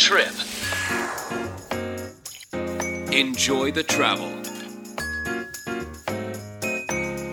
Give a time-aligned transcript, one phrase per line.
[0.00, 0.32] trip.
[3.12, 4.30] Enjoy the travel.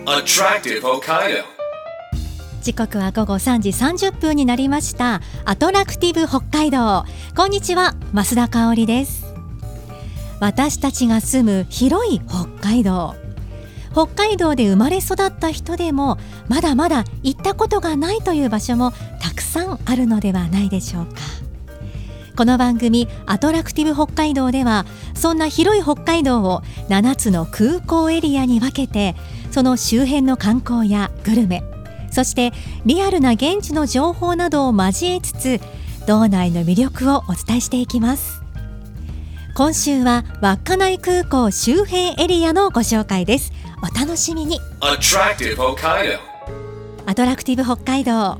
[0.06, 1.44] Attractive Hokkaido.
[2.60, 9.24] 時刻は午後3時30分になりましたアトラクティブ北海道こんにちは増田香織です
[10.38, 13.14] 私たちが住む広い北海道
[13.92, 21.37] 北海道で生まれ育った人でもまだまだ行ったことがないという場所もたくさんあるのではないでしょうか
[22.38, 29.16] この番組アトラクティブ北海道ではそんな広い北海道を7つの空港エリアに分けて
[29.50, 31.64] その周辺の観光やグルメ
[32.12, 32.52] そして
[32.86, 35.60] リアルな現地の情報などを交えつつ
[36.06, 38.40] 道内の魅力をお伝えしていきます。
[39.56, 43.52] 今週は稚内空港周辺エリアのご紹介です。
[43.82, 44.60] お楽しみに。
[44.80, 46.18] Attractive Hokkaido.
[47.04, 48.38] アトラクティブ北海道。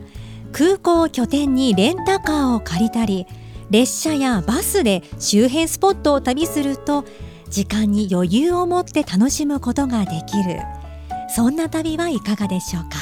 [0.52, 3.26] 空港を拠点にレンタカーを借りたり
[3.70, 7.04] 列車やバスで周辺スポットを旅すると
[7.50, 10.60] 時間に余裕を持って楽しむことができる。
[11.34, 12.96] そんな旅はいかがでしょうか？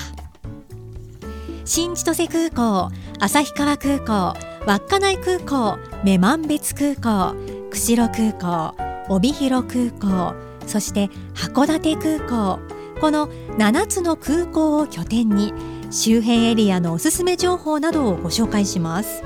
[1.64, 4.34] 新千歳空港旭川空港
[4.66, 7.36] 稚内空港女満別空港
[7.70, 8.74] 釧路空港
[9.08, 10.34] 帯広空港
[10.66, 12.58] そして函館空港。
[13.00, 13.28] この
[13.58, 15.52] 7つの空港を拠点に
[15.90, 19.22] 周辺エリアのおすすめ情報などをご紹介します。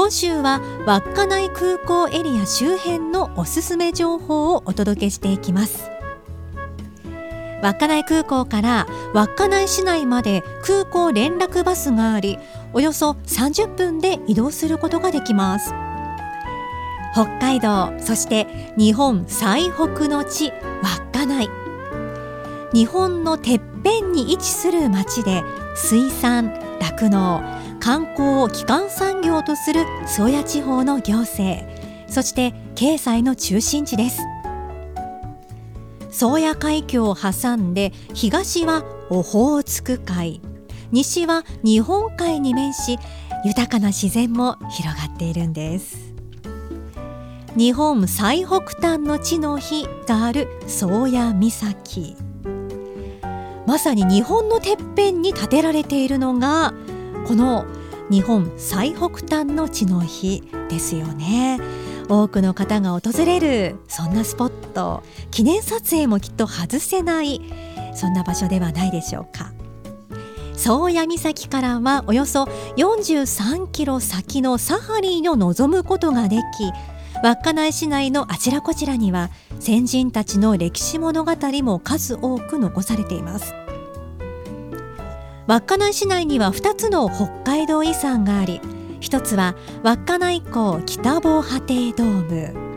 [0.00, 5.90] 今週は稚内空港エリア周辺のおすすめ情報をお届けしていきます。
[7.60, 12.38] 稚内空港から稚内市内まで空港連絡バスがあり
[12.72, 15.74] およそ30分で移動することができます。
[17.12, 18.46] 北海道そして
[18.78, 20.50] 日本最北の地
[20.82, 21.50] 稚内。
[22.72, 25.42] 日本のてっぺんに位置する町で
[25.76, 31.66] 水産酪農観光を基幹産業とする宗谷地方の行政。
[32.06, 34.20] そして経済の中心地です。
[36.10, 40.42] 宗谷海峡を挟んで東はオホーツク海。
[40.92, 42.98] 西は日本海に面し
[43.44, 46.12] 豊かな自然も広がっているんです。
[47.56, 52.16] 日本最北端の地の日がある宗谷岬。
[53.66, 56.74] まさに日本のてっぺんに建てられているのが
[57.26, 57.66] この
[58.10, 61.60] 日本最北端の地の日ですよね。
[62.08, 65.04] 多くの方が訪れるそんなスポット。
[65.30, 67.40] 記念撮影もきっと外せない。
[67.94, 69.52] そんな場所ではないでしょうか。
[70.56, 72.44] 宗谷岬からはおよそ
[72.76, 76.42] 43キロ先のサハリンを望むことができ
[77.22, 81.32] 稚内市内のあちらこちらには先人たちの歴史物語
[81.62, 83.59] も数多く残されています。
[85.50, 88.60] 稚内市内には2つの北海道遺産があり
[89.00, 92.70] 一つは稚内港北防波堤ドーム。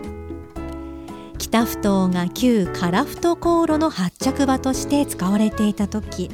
[1.38, 6.32] 北ふ頭が旧樺太航路の発着場として使われていた時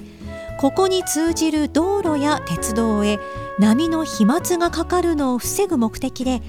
[0.62, 3.20] ここに通じる道路や鉄道へ
[3.60, 6.42] 波の飛沫がかかるのを防ぐ目的で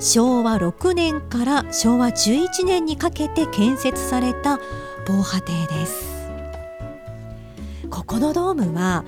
[0.00, 4.58] 昭和6年から昭和11年にかけて建設された
[5.06, 6.20] 防波堤です。
[7.90, 9.04] ここのドームは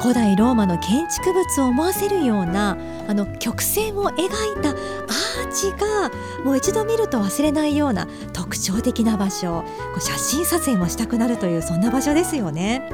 [0.00, 4.28] 古代ローマの建築物を思わせるようなあの曲線を描い
[4.62, 6.10] たアーチが
[6.42, 9.62] もう一度見ると忘れないような特徴的な場所。
[9.92, 12.88] こう写真撮影もしたくなるというそんな場所ですよね。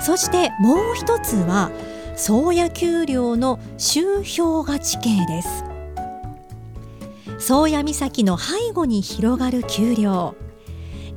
[0.00, 1.70] そしてもう一つは
[2.14, 5.64] 宗谷丘陵の周氷河地形です。
[7.38, 10.34] 宗谷岬の背後に広がる丘陵。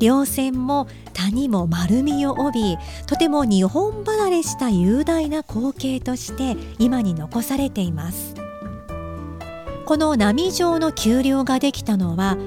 [0.01, 8.33] 稜線も谷も丸みを帯びとても日本離れした雄大な光景として今に残されています。
[9.85, 12.37] この波状の丘陵ができたのは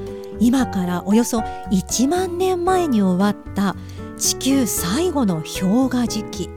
[0.41, 1.39] 今からおよそ
[1.71, 3.77] 1万年前に終わった
[4.19, 6.51] 地球最後の氷河時期。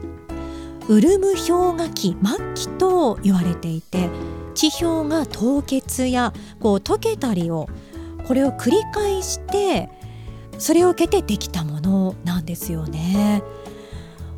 [0.88, 4.08] ウルム氷河期末期と言われていて
[4.54, 7.68] 地表が凍結やこう溶けたりを
[8.26, 9.90] これを繰り返して
[10.58, 13.42] それを受けてできたものなんですよね。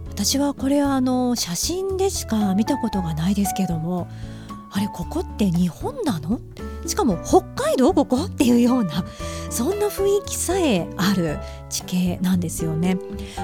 [0.08, 4.06] 私はこれあの写真でしか見たことがないですけども
[4.70, 6.40] あれここって日本なの？
[6.86, 9.04] しかも北海道ここっていうような
[9.48, 11.38] そんな雰囲気さえある
[11.70, 12.98] 地形なんですよね。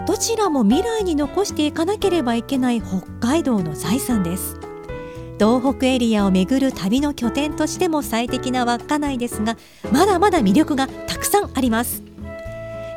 [0.07, 4.61] どちらも未来に残していかなければいけない北海道の財産です。
[5.39, 9.57] 東北エリアを巡る旅の拠点としても最適な稚内ですが
[9.93, 12.06] まだまだ魅力がたくさんあります。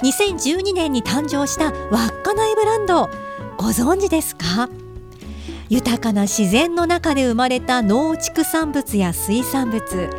[0.01, 3.09] 2012年に誕生した稚内ブランド。
[3.57, 4.69] ご存知ですか？
[5.67, 10.09] 豊かな自然の中で生まれた農畜産物や水産物。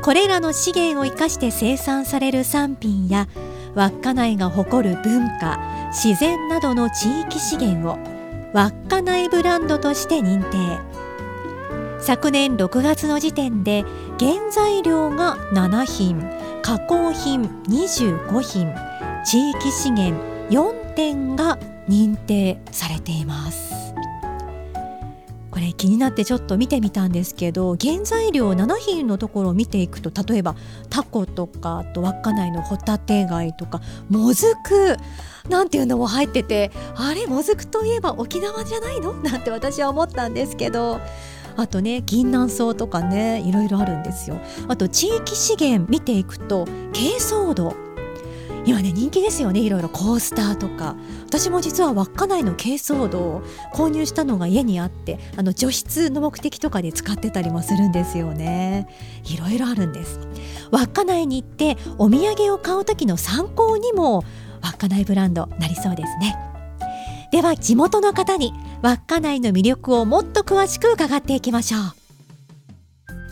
[0.00, 3.26] これらの資源を生かして生産される産品や
[3.74, 5.58] 稚内が誇る文化
[5.90, 7.98] 自然などの地域資源を
[8.52, 10.56] 稚内ブランドとして認定。
[11.98, 13.84] 昨年6月の時点で
[14.20, 16.22] 原材料が7品
[16.62, 18.72] 加工品25品。
[19.28, 21.58] 地域資源4点が
[21.88, 23.74] 認定されています。
[25.50, 30.54] これ気になってちょっと見てみたんですけど原材料7品のところを見ていくと例えば
[30.90, 33.80] タコとかあと稚内のホタテ貝とか
[34.10, 34.96] もずく
[35.48, 39.14] なんていうのも入っててあれもずくといえば沖縄じゃないの？
[39.14, 41.00] なんて私は思ったんですけど
[41.56, 44.38] あとね銀杏草とかねいろいろあるんですよ。
[44.68, 47.85] あと地域資源見ていくと珪藻土。
[48.66, 49.60] 今ね人気ですよね。
[49.60, 49.88] いろいろ。
[49.88, 50.96] コースターとか。
[51.24, 53.42] 私も実は稚内の珪藻土を
[53.72, 58.88] 購入したのが家にあってあの除湿の目的とかで使ってたりもするんですよね。
[59.24, 60.18] いろいろあるんです。
[60.72, 64.24] 稚内に行ってお土産を買う時の参考にも
[64.60, 66.36] 稚内ブランドなりそうですね。
[67.30, 68.52] では地元の方に
[68.82, 72.06] 稚内の魅力をもっと詳しく伺っていきましょう。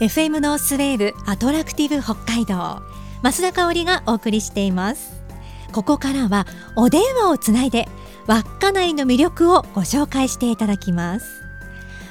[0.04, 2.82] FM ノースウェーブアトラクティブ北海道
[3.22, 5.23] 増田香織がお送りしています。
[5.74, 7.88] ここからはお電話をつないで
[8.28, 11.42] 稚内の魅力をご紹介していただきます。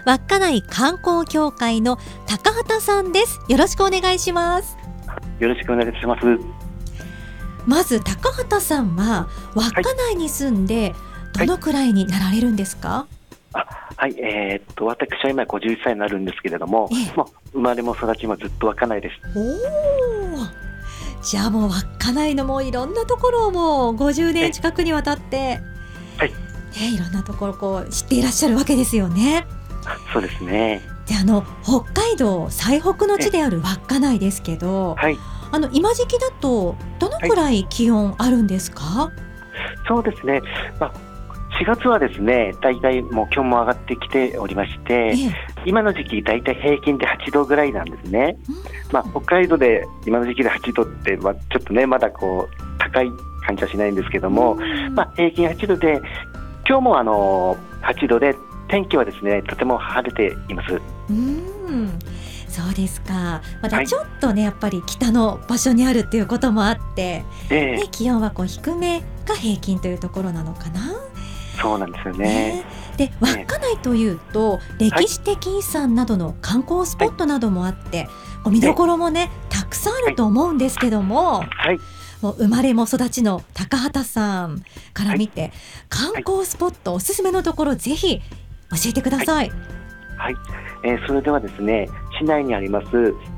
[0.03, 3.39] 稚内観光協会の高畑さんです。
[3.47, 4.75] よろしくお願いします。
[5.39, 6.25] よろしくお願いします。
[7.65, 10.93] まず高畑さんは稚内に住んで
[11.39, 13.07] どのくらいになられるんですか、
[13.53, 17.23] あはい、えー、っと私は今51歳になるんですけれども、ええ。
[17.53, 19.15] 生まれも育ちもずっと稚内です。
[19.37, 20.22] おお
[21.23, 25.61] じゃあもう稚内のもういろんなところをもう50年近くにわたって、
[26.17, 29.47] はいね、いろんなところこう知っていらっしゃるわけですよね。
[29.85, 30.81] あそうですね。
[31.07, 35.17] であの北海道最北の地である稚内ですけど、はい、
[35.51, 39.11] あの今時期だとどのくらい気温あるんですか？
[39.87, 40.41] そうですね。
[40.79, 40.93] まあ
[41.61, 48.37] 4月はですね、大体もう気温も上がってきておりまして、ええ今の時期大体平均で8度ぐらいなんですね。
[48.91, 53.09] まあ北海道で今の時期で8度ってまあちょっとねまだこう高い
[53.45, 54.55] 感じはしないんですけども、
[54.91, 56.01] まあ平均8度で
[56.67, 58.35] 今日もあの8度で
[58.69, 60.81] 天気はですねとても晴れています。
[61.09, 61.99] うん
[62.53, 63.41] そうですか。
[63.63, 70.93] またはいちょっとね、やっぱり北の場所にあるっていうこともあって、ええね、気温はこう低めが平均というところなのかな。
[71.59, 72.27] そうなんですよね。
[72.27, 72.65] ね
[72.97, 78.07] で稚内というと歴史的遺産などの観光スポットなどもあって、
[78.43, 81.79] こう見どころもねたくさんあると思うんですけども、はい。
[82.21, 84.63] もう生まれも育ちの高畑さん
[84.93, 85.51] から見て、
[85.89, 88.23] 観光スポットおすすめのところぜひ教
[88.85, 89.51] えてください。
[90.17, 90.35] はい、
[90.85, 91.87] えーそれではですね
[92.17, 92.87] 市内にあります、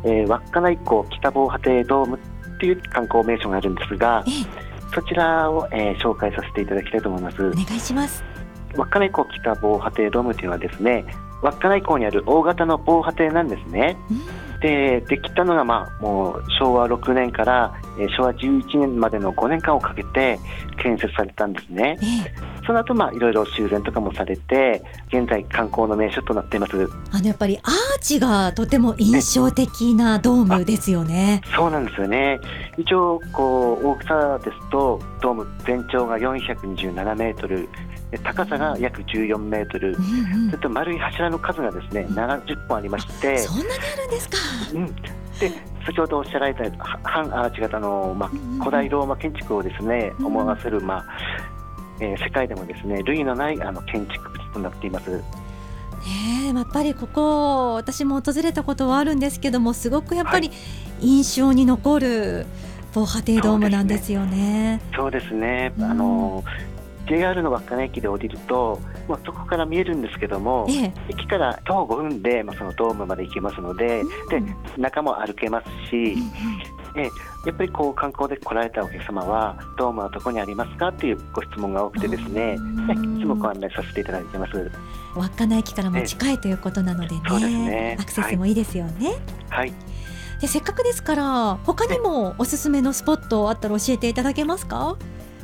[0.04, 8.35] えー稚内港北防波堤ドームっていう観光名所があるんですがええそちらを、えー紹介させていただきたいと思いますお願いします。
[8.78, 11.06] 稚内港北防波堤ドームというのはですね
[11.42, 13.98] 稚内港にある大型の防波堤なんですね。
[14.10, 14.46] うん。
[14.62, 20.40] でできたのが、まあ、もう昭和6年から、えー昭和11年までの5年間をかけて
[20.82, 21.98] 建設されたんですね。
[22.02, 22.56] ええ。
[22.66, 26.90] その後、まあいろいろ修繕とかもされて現在観光の名所となっています。
[27.12, 31.42] あのやっぱりアーチがとても印象的なドームですよね。
[31.56, 32.40] そうなんですよね。
[32.78, 37.70] 一応こう大きさですとドーム全長が427メートル、で
[38.24, 44.38] 高さが約14メートルう、んうんそれと丸い柱の数がですね70本ありまして、そんなにあるんですか。
[44.74, 45.52] うん、で
[45.86, 51.06] 先ほどおっしゃられたは半アーチ型のまあうんうん古代ローマ建築をですねうん思わせるまあ。
[52.00, 55.12] えー世界でもですね類のないあの建築物となっています。
[55.12, 55.24] ね
[56.52, 60.52] えやっぱりここ私も訪れたことはあるんですけどもすごくやっぱり
[61.02, 62.46] 印象に残る
[62.94, 64.82] 防波堤ドームなんですよね。
[64.96, 65.74] そうですね。
[65.78, 66.44] うんあの
[67.08, 70.94] JR の稚内駅で降りると、まあ、そこから見えるんですけども、ええ。
[71.10, 74.42] 駅から徒歩5分で、まあ、そのドームまで行けますので、で
[74.78, 76.26] 中も歩けますし、うんうん。
[76.98, 77.10] ええ
[77.46, 82.90] やっぱりこう観光で来られたお客様は、ドームはどこにありますかっていうご質問が多くてですね、うん。
[82.90, 84.72] えいつもご案内させていただいてます。
[85.16, 87.98] 稚内駅からも近いということなのでね,、そうですね。
[88.00, 89.14] アクセスもいいですよね。
[89.50, 89.74] はい、
[90.42, 94.98] でせっかくですから他にもおすすめのスポットあったら教えていただけますか？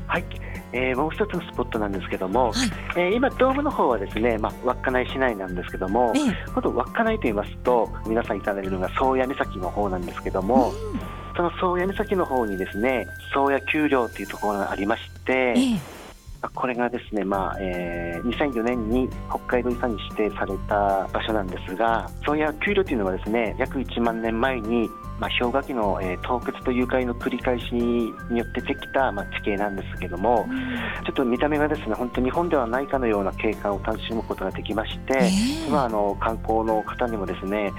[0.07, 0.25] はい
[0.73, 2.69] えーもう一つのスポットなんですけども、はい。
[2.97, 6.21] えー今、ドームの方はですね、まあ、稚内市内なんですけども、ええ。
[6.53, 10.73] 今度稚内と言いますと、皆さん行かれるのが宗谷岬の方なんですけども、
[11.35, 15.79] その宗谷岬の方にですね、宗谷丘陵というところがありまして、え
[16.49, 24.89] これがですね、まあえー、2004年に北海道遺産に指定された場所なんですが、宗谷丘陵というのはですね、約1万年前に
[25.21, 30.57] まあ、氷河期の、えー、凍結と融解の繰り返しによってできた、まあ、地形なんですけども、うん、
[31.05, 37.71] ちょっと見た目がですね本当日本ではないかのような景観を楽しむことができまして、えー、今あの観光の方にもですね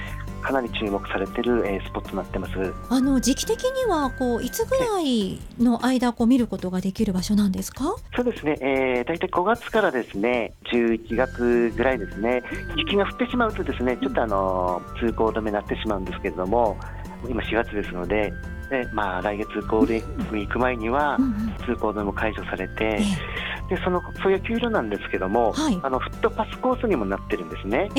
[0.42, 2.52] かなり注目されている、えー、スポットになってます。
[2.90, 7.94] あの時期的にはこういつぐらいの間こう見ることができる場所なんですか？
[8.16, 12.42] そうですね、えー、大体5月からですね11月ぐらいですね。
[12.76, 16.76] 雪が降ってしまうとですねちょっとあの通行止めになってしまうんですけれども
[17.28, 18.32] 今4月ですので
[18.72, 21.18] で、まあ、来月ゴールデンウィークに行く前には
[21.66, 23.00] 通行止めも解除されて、
[23.68, 27.90] でそのそういう給料なんですけども、はい、あのフットパスコースにもなってるんですね、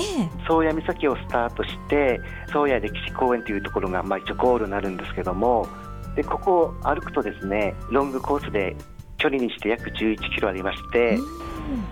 [0.47, 5.67] 宗谷岬をスタートして宗谷歴史公園というところが、まあ、一応ゴールになるんですけども
[6.15, 8.75] でここを歩くとですねロングコースで
[9.17, 11.19] 距離にして約11キロありまして、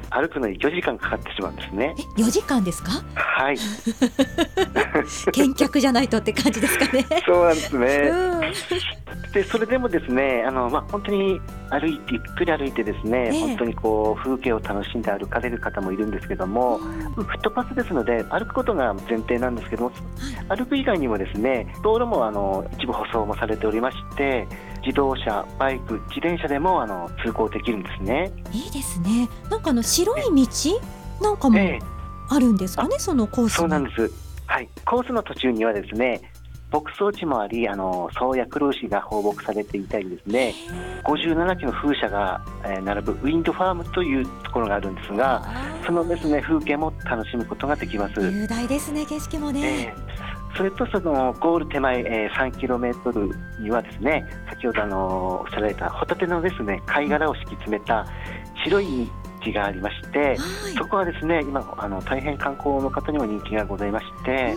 [0.09, 1.95] 歩くのに4時間かかってしまうんですね。
[2.17, 2.91] 4時間ですか？
[3.15, 3.57] はい
[5.37, 7.05] 見客じゃないとって感じですかね。
[7.25, 7.87] そうなんですね。
[8.11, 19.91] うん、でそれでもですねあの、まあ、本当に歩いてゆっくり歩いてですね、えー、本当にこう風景を楽しんで歩かれる方もいるんですけども、フットパスですので歩くことが前提なんですけども、
[20.49, 24.47] 歩く以外にもですね道路もあの一部舗装もされておりまして
[24.85, 28.31] 自動車、バイク、自転車でもあの通行できるんですね。
[28.51, 29.29] いいですね。
[29.49, 30.81] なんかあの白い道
[31.21, 31.59] なんかも
[32.29, 34.11] あるんですかね、えそのコースそうなんです。
[34.47, 36.21] はい、コースの途中にはですね、
[36.71, 40.53] 牧草地もあり、あの宗谷黒牛が放牧されていたりですね、
[41.03, 45.45] 57基の風車が、えー、並ぶウィンドファームというところがあるんですが、
[45.85, 48.21] そのですね風景も楽しむことができます。
[48.21, 49.93] 雄大ですね景色もね。
[49.97, 53.29] えーそれとそのゴール手前、えー、3キロメートル
[53.59, 58.05] にはですね先ほどあのおっしゃられたホタテのですね貝殻を敷き詰めた
[58.63, 59.09] 白い
[59.45, 60.37] 道がありまして、はい、
[60.77, 64.55] そこはですね今あの大変観光の方にも人気がございまして。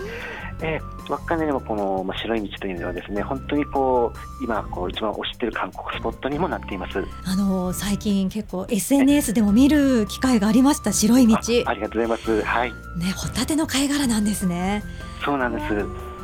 [0.63, 7.05] えー、稚内でもこの、まあ、白い道というのはですね本当にこう今こう一番推している観光スポットにもなっています。
[7.25, 11.37] あの最近結構 SNS でも見る機会がありました白い道。
[11.67, 12.43] ありがとうございます。
[12.43, 12.73] はい。
[12.73, 14.85] ねホタテの貝殻なんですね
[15.25, 16.15] そうなんです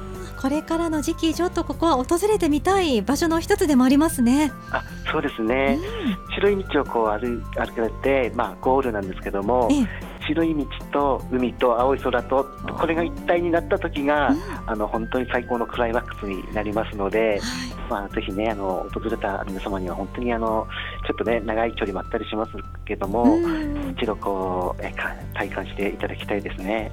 [0.40, 4.50] これからの時期ちょっとここは訪れてみたい場所の一つでもありますね。
[4.70, 5.78] あ、そうですね。
[6.26, 9.86] うん、白い道をこう歩歩かれて、まあゴールなんですけども、ええ、
[10.26, 17.40] 白い道と海と青い空とこれが一体になった時が、うん、あの本当に最高のクライマックスになりますので、はい、
[17.90, 20.66] まあぜひねあの訪れた皆様には本当にあの
[21.06, 22.52] ちょっとね長い距離もあったりします
[22.86, 24.90] けども、うん、一度こうえ
[25.34, 26.90] 体感していただきたいですね。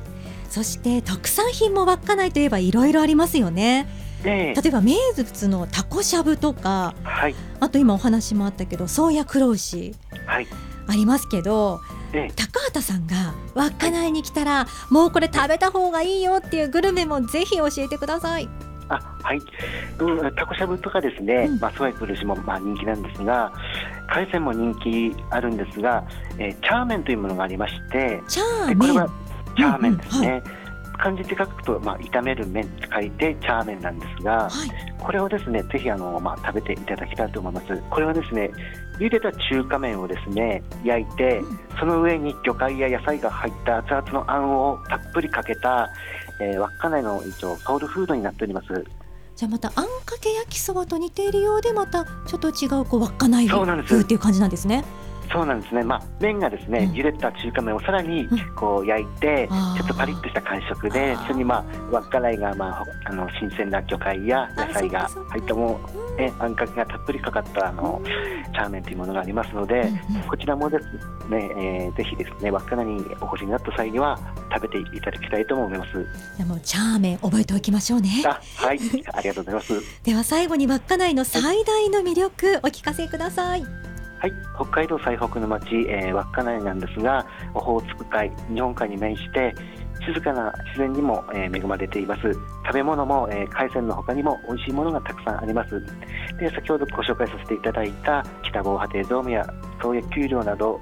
[0.50, 3.88] そして特産品も稚内といえばいろいろありますよね。
[4.24, 9.94] 例えば名物のタコしゃぶとか、はい、あと今お話もあったけど宗谷黒牛、
[10.26, 10.48] はい、
[10.88, 11.80] ありますけど、
[12.36, 18.50] 高畑さんが稚内に来たら、もうこれ食べた方がいいよっていうグルメもぜひ教えてください。
[18.90, 19.40] あはい、
[20.00, 23.52] うん、タコしゃぶとかですね、うん、まあ、ソワイクルシもまあ人気なんですが、
[24.10, 26.04] 海鮮も人気あるんですが、
[26.38, 29.27] えー、チャーメンというものがありまして、チャーメン
[29.58, 30.28] チャーメンですね。
[30.28, 37.68] うんうんはい漢字で書くと、まあ、炒める麺って書いてチャーメンなんですが、はい、これをですねぜひあの、まあ、食べていただきたいと思います。
[37.90, 38.50] これはですね
[39.00, 45.88] 茹でた中華麺をですね焼いて、うん、その上に魚介や野菜が入った熱々のあんをたっぷりかけた、
[46.42, 48.68] えー、稚内の一応ソウルフードになっております。
[49.36, 54.84] じゃあまたあんかけ焼きそばと似ているようでまたちょっと違うこう稚内風っていう感じなんですね。
[55.32, 68.02] そうなんですね、まあ、麺がですね、うん、茹でた中華麺をさらにこう焼いて、ちょっとパリッとした感触で、それに、まあ、稚内が、まあ、あの新鮮な魚介や野菜が入ったもの、ね、あんかけがたっぷりかかったあの
[68.54, 69.92] チャーメンというものがありますので、
[70.28, 70.86] こちらもです
[71.30, 74.18] ね、えー、ぜひですね稚内にお越しになった際には
[74.54, 76.06] 食べていただきたいと思います。
[76.38, 78.10] でもチャーメン覚えておきましょうね。
[78.56, 78.80] はい、
[79.14, 79.74] ありがとうございます。
[80.04, 83.87] では最後に稚内の最大の魅力お聞かせください。
[84.20, 89.54] はい、北海道最北の町、えー、稚内なんですがオホーツク海日本海に面して
[90.06, 92.22] 静かな自然にも、えー、恵まれています。
[92.66, 95.82] 食べ物も、えー、海鮮の他にも美味しいものがたくさんあります。
[96.40, 99.46] で先ほどご紹介させていただいた北防波堤ドームや
[99.82, 100.80] 宗谷丘陵など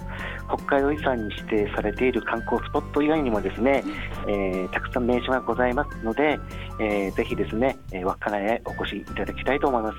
[0.47, 3.83] 北海道遺産に指定されている観光スポット以外にもですね、
[4.27, 6.39] えー、たくさん名所がございますので、
[6.79, 9.97] えー、ぜひですね、えー、稚内へお越しいただきたいと思います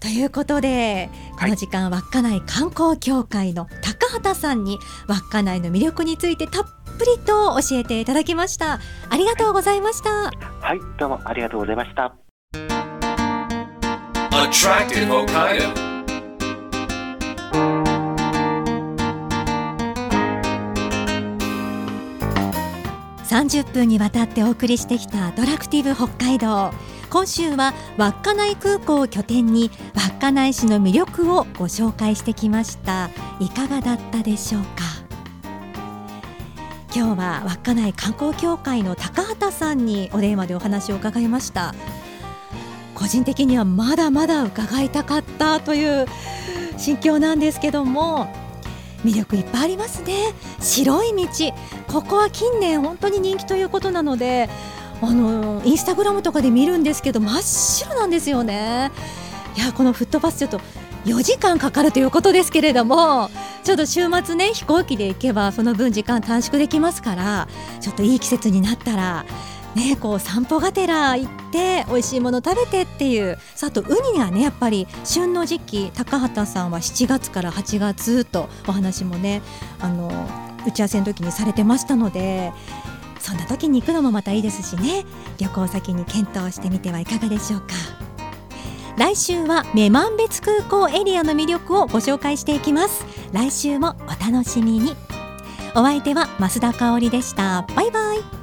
[0.00, 6.64] ということで、この時間、はい、稚内観光協会の高畑さんに稚内の魅力についてたっ
[6.98, 8.80] ぷりと教えていただきました。
[9.10, 10.10] ありがとうございました。
[10.10, 10.80] はい。
[10.98, 12.14] どうもありがとうございました。
[14.30, 15.06] Attractive
[23.26, 26.72] 30分にわたってお送りしてきたアトラクティブ北海道。
[27.08, 33.10] 今週は稚内空港を拠点に稚内市の魅力をご紹介してきました。
[33.40, 34.68] いかがだったでしょうか？
[36.94, 41.74] 今日は稚内観光協会の高畑さんにお電話でお話を伺いました。
[42.94, 46.06] 個人的にはまだまだ伺いたかったという
[46.76, 48.26] 心境なんですけども
[49.04, 50.34] 魅力いっぱいありますね。
[50.60, 51.54] 白い道。
[51.86, 54.48] ここは近年本当に人気ということなので
[55.02, 58.90] あのインスタグラムとかで見るんですけど真っ白なんですよね。
[59.56, 60.60] いやこのフットパスちょっと
[61.06, 63.30] 4時間かかるということですけれども
[63.64, 67.48] ちょっと週末ね飛行機で行けばその分時間短縮できますから
[67.80, 69.24] ちょっといい季節になったら
[69.76, 73.84] ね、こう散歩がてら行って美味しいもの食べてっていうあとウ
[74.14, 79.42] ニがねやっぱり旬の時期高畑さんは7月から8月とお話もね
[79.78, 80.08] あの
[80.66, 82.54] 打ち合わせの時にされてましたので
[83.18, 85.04] そんな時に行くのもまたいいですしね。
[85.38, 87.66] 旅行先に検討してみてはいかがでしょうか。
[88.96, 93.04] 来週は女満別空港エリアの魅力をご紹介していきます。
[93.32, 94.94] 来週もお楽しみに。
[95.74, 97.66] お相手は増田香織でした。
[97.74, 98.35] バイバイ。